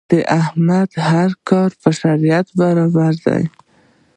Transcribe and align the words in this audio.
د 0.11 0.13
احمد 0.39 0.89
هر 1.09 1.31
کار 1.49 1.69
د 1.73 1.79
په 1.81 1.89
شرعه 1.99 2.39
برابر 2.59 3.13
دی. 3.25 3.43